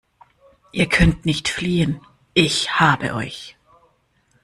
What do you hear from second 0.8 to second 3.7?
könnt nicht fliehen. Ich habe euch!